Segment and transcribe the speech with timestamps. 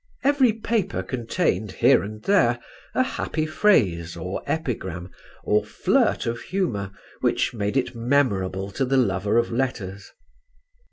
[0.23, 2.57] Every paper contained, here and there,
[2.95, 5.11] a happy phrase, or epigram,
[5.43, 10.11] or flirt of humour, which made it memorable to the lover of letters.